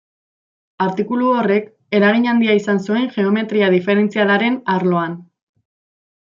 [0.85, 1.67] Artikulu horrek
[1.99, 5.19] eragin handia izan zuen geometria diferentzialaren arloan.